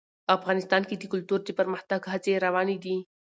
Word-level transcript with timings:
افغانستان 0.37 0.81
کې 0.89 0.95
د 0.97 1.03
کلتور 1.13 1.39
د 1.45 1.49
پرمختګ 1.59 2.01
هڅې 2.13 2.33
روانې 2.45 2.77
دي. 2.83 2.97